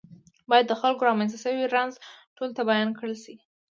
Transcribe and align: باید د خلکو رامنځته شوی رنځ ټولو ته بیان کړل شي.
باید 0.49 0.65
د 0.69 0.73
خلکو 0.81 1.07
رامنځته 1.09 1.37
شوی 1.43 1.71
رنځ 1.75 1.93
ټولو 2.35 2.51
ته 2.57 2.61
بیان 2.69 2.89
کړل 2.97 3.15
شي. 3.23 3.35